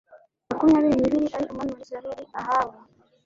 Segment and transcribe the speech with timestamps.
[0.49, 2.79] makumyabiri n ibiri ari umwami wa Isirayeli Ahabu